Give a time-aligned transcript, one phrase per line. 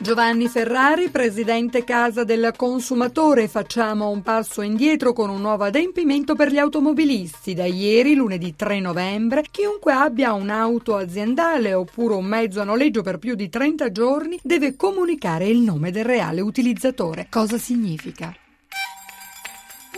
[0.00, 6.52] Giovanni Ferrari, presidente Casa del Consumatore, facciamo un passo indietro con un nuovo adempimento per
[6.52, 7.52] gli automobilisti.
[7.52, 13.18] Da ieri, lunedì 3 novembre, chiunque abbia un'auto aziendale oppure un mezzo a noleggio per
[13.18, 17.26] più di 30 giorni deve comunicare il nome del reale utilizzatore.
[17.28, 18.32] Cosa significa?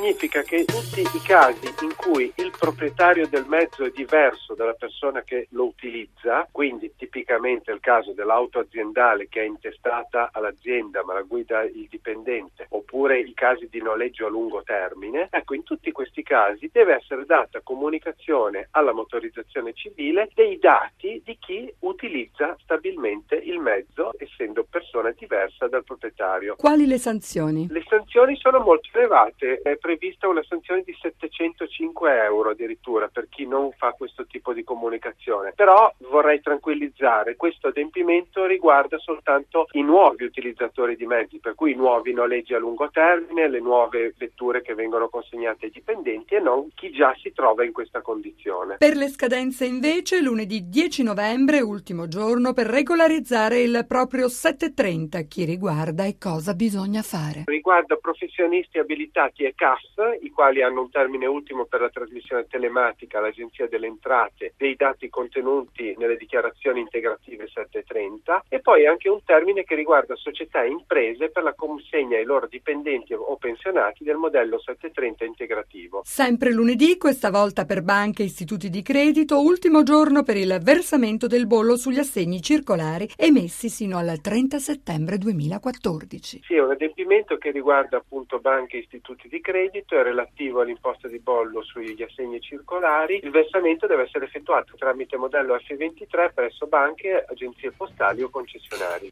[0.01, 5.21] Significa che tutti i casi in cui il proprietario del mezzo è diverso dalla persona
[5.21, 11.21] che lo utilizza, quindi tipicamente il caso dell'auto aziendale che è intestata all'azienda ma la
[11.21, 16.23] guida il dipendente, oppure i casi di noleggio a lungo termine, ecco in tutti questi
[16.23, 23.59] casi deve essere data comunicazione alla motorizzazione civile dei dati di chi utilizza stabilmente il
[23.59, 26.57] mezzo essendo persona diversa dal proprietario.
[26.57, 27.67] Quali le sanzioni?
[27.69, 27.80] Le
[28.11, 33.71] sanzioni sono molto elevate, è prevista una sanzione di 705 euro addirittura per chi non
[33.77, 35.53] fa questo tipo di comunicazione.
[35.55, 41.77] Però vorrei tranquillizzare, questo adempimento riguarda soltanto i nuovi utilizzatori di mezzi, per cui i
[41.77, 46.69] nuovi noleggi a lungo termine, le nuove vetture che vengono consegnate ai dipendenti e non
[46.75, 48.79] chi già si trova in questa condizione.
[48.79, 55.45] Per le scadenze invece lunedì 10 novembre, ultimo giorno per regolarizzare il proprio 730, chi
[55.45, 57.45] riguarda e cosa bisogna fare.
[57.47, 63.19] Riguarda professionisti abilitati e CAF i quali hanno un termine ultimo per la trasmissione telematica
[63.19, 69.65] all'Agenzia delle Entrate dei dati contenuti nelle dichiarazioni integrative 730 e poi anche un termine
[69.65, 74.59] che riguarda società e imprese per la consegna ai loro dipendenti o pensionati del modello
[74.59, 76.03] 730 integrativo.
[76.05, 81.27] Sempre lunedì, questa volta per banche e istituti di credito, ultimo giorno per il versamento
[81.27, 86.41] del bollo sugli assegni circolari emessi sino al 30 settembre 2014.
[86.45, 91.09] Sì, è un adempimento che riguarda appunto banche e istituti di credito è relativo all'imposta
[91.09, 93.21] di bollo sugli assegni circolari.
[93.23, 99.09] Il versamento deve essere effettuato tramite modello F23 presso banche, agenzie postali o concessionari.